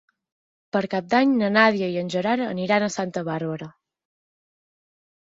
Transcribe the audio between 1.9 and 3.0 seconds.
i en Gerard aniran a